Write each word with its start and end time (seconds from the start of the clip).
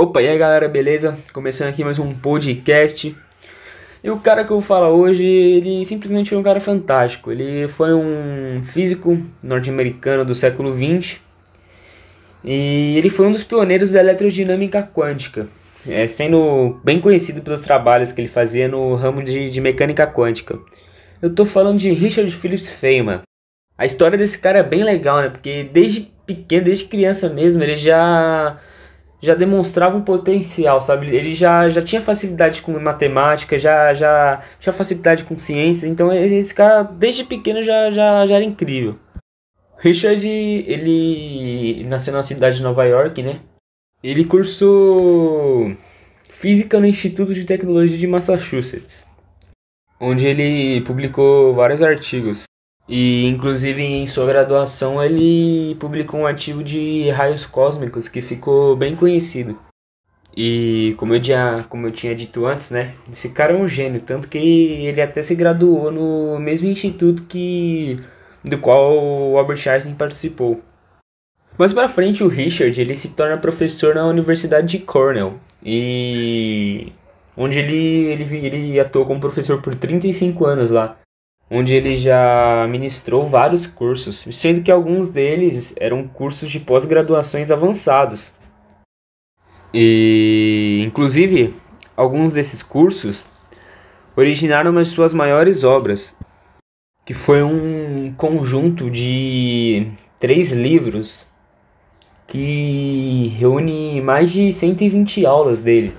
Opa, 0.00 0.22
e 0.22 0.28
aí 0.28 0.38
galera, 0.38 0.68
beleza? 0.68 1.18
Começando 1.32 1.70
aqui 1.70 1.82
mais 1.82 1.98
um 1.98 2.14
podcast. 2.14 3.16
E 4.04 4.08
o 4.08 4.20
cara 4.20 4.44
que 4.44 4.52
eu 4.52 4.60
vou 4.60 4.64
falar 4.64 4.90
hoje, 4.90 5.24
ele 5.26 5.84
simplesmente 5.84 6.30
foi 6.30 6.38
um 6.38 6.42
cara 6.44 6.60
fantástico. 6.60 7.32
Ele 7.32 7.66
foi 7.66 7.92
um 7.92 8.62
físico 8.62 9.20
norte-americano 9.42 10.24
do 10.24 10.36
século 10.36 10.72
20 10.72 11.20
e 12.44 12.96
ele 12.96 13.10
foi 13.10 13.26
um 13.26 13.32
dos 13.32 13.42
pioneiros 13.42 13.90
da 13.90 13.98
eletrodinâmica 13.98 14.84
quântica, 14.84 15.48
é, 15.84 16.06
sendo 16.06 16.78
bem 16.84 17.00
conhecido 17.00 17.40
pelos 17.40 17.60
trabalhos 17.60 18.12
que 18.12 18.20
ele 18.20 18.28
fazia 18.28 18.68
no 18.68 18.94
ramo 18.94 19.20
de, 19.20 19.50
de 19.50 19.60
mecânica 19.60 20.06
quântica. 20.06 20.60
Eu 21.20 21.34
tô 21.34 21.44
falando 21.44 21.80
de 21.80 21.90
Richard 21.90 22.30
Phillips 22.30 22.70
Feynman. 22.70 23.22
A 23.76 23.84
história 23.84 24.16
desse 24.16 24.38
cara 24.38 24.60
é 24.60 24.62
bem 24.62 24.84
legal, 24.84 25.22
né? 25.22 25.28
Porque 25.28 25.68
desde 25.72 26.02
pequeno, 26.24 26.66
desde 26.66 26.84
criança 26.84 27.28
mesmo, 27.28 27.64
ele 27.64 27.74
já 27.74 28.60
já 29.20 29.34
demonstrava 29.34 29.96
um 29.96 30.02
potencial, 30.02 30.80
sabe? 30.80 31.08
Ele 31.08 31.34
já, 31.34 31.68
já 31.68 31.82
tinha 31.82 32.00
facilidade 32.00 32.62
com 32.62 32.78
matemática, 32.78 33.58
já, 33.58 33.92
já 33.94 34.42
tinha 34.60 34.72
facilidade 34.72 35.24
com 35.24 35.36
ciência, 35.36 35.86
então 35.86 36.12
esse 36.12 36.54
cara 36.54 36.82
desde 36.82 37.24
pequeno 37.24 37.62
já, 37.62 37.90
já, 37.90 38.26
já 38.26 38.34
era 38.36 38.44
incrível. 38.44 38.98
Richard, 39.78 40.26
ele 40.26 41.84
nasceu 41.84 42.12
na 42.12 42.22
cidade 42.22 42.56
de 42.56 42.62
Nova 42.62 42.84
York, 42.84 43.22
né? 43.22 43.40
Ele 44.02 44.24
cursou 44.24 45.76
física 46.30 46.78
no 46.80 46.86
Instituto 46.86 47.34
de 47.34 47.44
Tecnologia 47.44 47.98
de 47.98 48.06
Massachusetts, 48.06 49.06
onde 50.00 50.26
ele 50.26 50.80
publicou 50.82 51.54
vários 51.54 51.82
artigos. 51.82 52.47
E 52.88 53.26
inclusive 53.26 53.82
em 53.82 54.06
sua 54.06 54.24
graduação 54.24 55.02
ele 55.02 55.74
publicou 55.78 56.20
um 56.20 56.26
artigo 56.26 56.64
de 56.64 57.10
raios 57.10 57.44
cósmicos 57.44 58.08
que 58.08 58.22
ficou 58.22 58.74
bem 58.74 58.96
conhecido. 58.96 59.58
E 60.34 60.94
como 60.96 61.14
eu, 61.14 61.22
já, 61.22 61.64
como 61.64 61.86
eu 61.86 61.92
tinha 61.92 62.14
dito 62.14 62.46
antes, 62.46 62.70
né? 62.70 62.94
Esse 63.10 63.28
cara 63.28 63.52
é 63.52 63.56
um 63.56 63.68
gênio, 63.68 64.00
tanto 64.00 64.28
que 64.28 64.38
ele 64.38 65.02
até 65.02 65.22
se 65.22 65.34
graduou 65.34 65.90
no 65.90 66.38
mesmo 66.38 66.68
instituto 66.68 67.24
que 67.24 68.00
do 68.42 68.56
qual 68.58 68.96
o 68.96 69.36
Albert 69.36 69.68
Einstein 69.68 69.94
participou. 69.94 70.62
Mais 71.58 71.72
para 71.72 71.88
frente, 71.88 72.22
o 72.22 72.28
Richard 72.28 72.80
ele 72.80 72.94
se 72.94 73.08
torna 73.08 73.36
professor 73.36 73.94
na 73.94 74.06
Universidade 74.06 74.68
de 74.68 74.78
Cornell 74.78 75.40
e 75.62 76.92
onde 77.36 77.58
ele, 77.58 77.76
ele, 77.76 78.46
ele 78.46 78.80
atuou 78.80 79.04
como 79.04 79.20
professor 79.20 79.60
por 79.60 79.74
35 79.74 80.46
anos 80.46 80.70
lá 80.70 80.96
onde 81.50 81.74
ele 81.74 81.96
já 81.96 82.66
ministrou 82.68 83.24
vários 83.24 83.66
cursos, 83.66 84.24
sendo 84.32 84.62
que 84.62 84.70
alguns 84.70 85.08
deles 85.08 85.72
eram 85.76 86.06
cursos 86.06 86.50
de 86.50 86.60
pós-graduações 86.60 87.50
avançados. 87.50 88.30
E, 89.72 90.82
inclusive, 90.86 91.54
alguns 91.96 92.34
desses 92.34 92.62
cursos 92.62 93.26
originaram 94.16 94.76
as 94.78 94.88
suas 94.88 95.14
maiores 95.14 95.64
obras, 95.64 96.14
que 97.04 97.14
foi 97.14 97.42
um 97.42 98.12
conjunto 98.16 98.90
de 98.90 99.90
três 100.20 100.52
livros 100.52 101.26
que 102.26 103.28
reúne 103.38 104.02
mais 104.02 104.30
de 104.30 104.52
120 104.52 105.24
aulas 105.24 105.62
dele. 105.62 105.96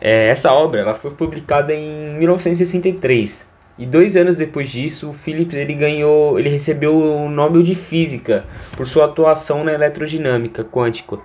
É, 0.00 0.28
essa 0.28 0.52
obra 0.52 0.80
ela 0.80 0.94
foi 0.94 1.10
publicada 1.10 1.74
em 1.74 2.16
1963 2.18 3.49
e 3.80 3.86
dois 3.86 4.14
anos 4.14 4.36
depois 4.36 4.68
disso, 4.68 5.08
o 5.08 5.12
Phillips 5.14 5.54
ele 5.54 5.72
ganhou, 5.72 6.38
ele 6.38 6.50
recebeu 6.50 6.94
o 6.94 7.30
Nobel 7.30 7.62
de 7.62 7.74
Física 7.74 8.44
por 8.76 8.86
sua 8.86 9.06
atuação 9.06 9.64
na 9.64 9.72
eletrodinâmica 9.72 10.62
quântica. 10.62 11.18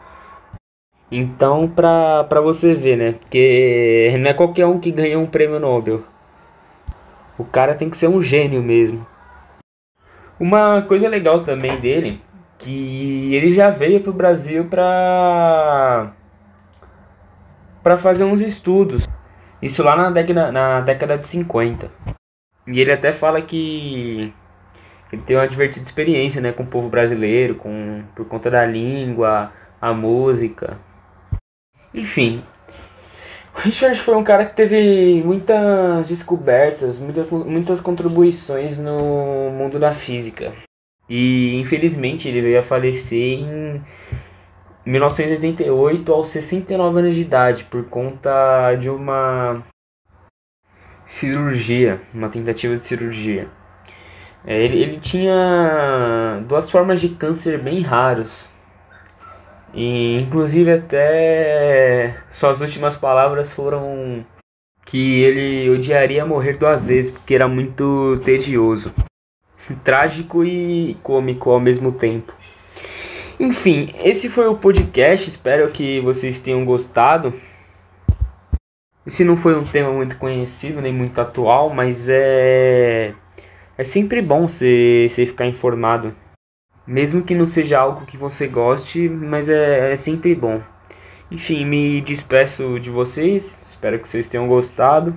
Então, 1.12 1.68
pra, 1.68 2.24
você 2.42 2.74
ver, 2.74 2.96
né? 2.96 3.12
Porque 3.12 4.16
não 4.18 4.30
é 4.30 4.34
qualquer 4.34 4.66
um 4.66 4.80
que 4.80 4.90
ganha 4.90 5.20
um 5.20 5.26
prêmio 5.26 5.60
Nobel. 5.60 6.04
O 7.38 7.44
cara 7.44 7.76
tem 7.76 7.90
que 7.90 7.98
ser 7.98 8.08
um 8.08 8.24
gênio 8.24 8.64
mesmo. 8.64 9.06
Uma 10.40 10.82
coisa 10.82 11.10
legal 11.10 11.44
também 11.44 11.78
dele, 11.82 12.22
que 12.58 13.36
ele 13.36 13.52
já 13.52 13.70
veio 13.70 14.00
pro 14.00 14.14
Brasil 14.14 14.64
pra, 14.64 16.14
pra 17.84 17.98
fazer 17.98 18.24
uns 18.24 18.40
estudos. 18.40 19.06
Isso 19.62 19.84
lá 19.84 19.98
na 19.98 20.10
década, 20.10 20.54
na 20.54 20.80
década 20.80 21.18
de 21.18 21.28
50. 21.28 22.05
E 22.68 22.80
ele 22.80 22.92
até 22.92 23.12
fala 23.12 23.42
que 23.42 24.34
ele 25.12 25.22
tem 25.22 25.36
uma 25.36 25.48
divertida 25.48 25.86
experiência 25.86 26.42
né, 26.42 26.52
com 26.52 26.64
o 26.64 26.68
povo 26.68 26.90
brasileiro, 26.90 27.56
com, 27.56 28.04
por 28.16 28.26
conta 28.26 28.50
da 28.50 28.66
língua, 28.66 29.52
a 29.80 29.94
música. 29.94 30.78
Enfim, 31.94 32.44
o 33.56 33.60
Richard 33.60 34.00
foi 34.00 34.16
um 34.16 34.24
cara 34.24 34.46
que 34.46 34.56
teve 34.56 35.22
muitas 35.24 36.10
descobertas, 36.10 37.00
muitas, 37.00 37.30
muitas 37.30 37.80
contribuições 37.80 38.78
no 38.78 39.52
mundo 39.52 39.80
da 39.80 39.94
física. 39.94 40.52
E 41.08 41.56
infelizmente 41.62 42.28
ele 42.28 42.42
veio 42.42 42.60
a 42.60 42.64
falecer 42.64 43.40
em 43.40 43.82
1988 44.86 46.12
aos 46.12 46.30
69 46.30 47.00
anos 47.00 47.16
de 47.16 47.22
idade 47.22 47.64
por 47.66 47.86
conta 47.86 48.76
de 48.76 48.90
uma 48.90 49.64
cirurgia, 51.08 52.02
uma 52.14 52.30
tentativa 52.30 52.76
de 52.76 52.84
cirurgia. 52.84 53.48
É, 54.46 54.64
ele, 54.64 54.82
ele 54.82 55.00
tinha 55.00 56.44
duas 56.48 56.70
formas 56.70 57.02
de 57.02 57.10
câncer 57.10 57.60
bem 57.60 57.82
raros. 57.82 58.50
E, 59.74 60.22
inclusive 60.22 60.72
até 60.72 62.16
suas 62.32 62.62
últimas 62.62 62.96
palavras 62.96 63.52
foram 63.52 64.26
que 64.86 65.22
ele 65.22 65.70
odiaria 65.70 66.26
morrer 66.26 66.54
duas 66.54 66.88
vezes 66.88 67.12
porque 67.12 67.36
era 67.36 67.48
muito 67.48 68.18
tedioso, 68.24 68.94
trágico 69.84 70.46
e 70.46 70.96
cômico 71.04 71.50
ao 71.50 71.60
mesmo 71.60 71.92
tempo. 71.92 72.32
Enfim, 73.38 73.94
esse 74.02 74.30
foi 74.30 74.48
o 74.48 74.56
podcast. 74.56 75.28
Espero 75.28 75.70
que 75.72 76.00
vocês 76.00 76.40
tenham 76.40 76.64
gostado. 76.64 77.34
Esse 79.06 79.24
não 79.24 79.38
foi 79.38 79.56
um 79.56 79.64
tema 79.64 79.92
muito 79.92 80.18
conhecido, 80.18 80.82
nem 80.82 80.94
muito 80.94 81.20
atual, 81.22 81.70
mas 81.70 82.08
é. 82.10 83.14
É 83.78 83.84
sempre 83.84 84.22
bom 84.22 84.48
você, 84.48 85.08
ficar 85.26 85.46
informado. 85.46 86.16
Mesmo 86.88 87.24
que 87.24 87.36
não 87.36 87.46
seja 87.46 87.80
algo 87.80 88.06
que 88.06 88.18
você 88.18 88.48
goste, 88.48 89.10
mas 89.10 89.50
é, 89.50 89.92
é 89.92 89.96
sempre 89.96 90.34
bom. 90.34 90.62
Enfim, 91.30 91.66
me 91.66 92.02
despeço 92.02 92.80
de 92.80 92.90
vocês. 92.90 93.60
Espero 93.70 94.00
que 94.00 94.08
vocês 94.08 94.28
tenham 94.28 94.48
gostado. 94.48 95.16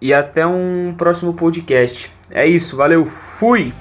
E 0.00 0.12
até 0.12 0.46
um 0.46 0.94
próximo 0.96 1.32
podcast. 1.34 2.10
É 2.30 2.46
isso, 2.46 2.76
valeu, 2.76 3.06
fui! 3.06 3.72